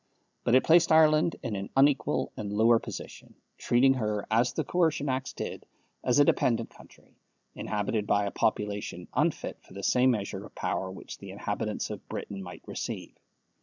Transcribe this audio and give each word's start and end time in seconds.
But 0.43 0.55
it 0.55 0.63
placed 0.63 0.91
Ireland 0.91 1.35
in 1.43 1.55
an 1.55 1.69
unequal 1.75 2.31
and 2.35 2.51
lower 2.51 2.79
position, 2.79 3.35
treating 3.59 3.93
her, 3.93 4.25
as 4.31 4.51
the 4.51 4.63
Coercion 4.63 5.09
Acts 5.09 5.31
did, 5.31 5.63
as 6.03 6.17
a 6.17 6.25
dependent 6.25 6.71
country, 6.71 7.19
inhabited 7.53 8.07
by 8.07 8.25
a 8.25 8.31
population 8.31 9.07
unfit 9.13 9.59
for 9.61 9.73
the 9.75 9.83
same 9.83 10.09
measure 10.09 10.43
of 10.43 10.55
power 10.55 10.89
which 10.89 11.19
the 11.19 11.29
inhabitants 11.29 11.91
of 11.91 12.09
Britain 12.09 12.41
might 12.41 12.63
receive. 12.65 13.15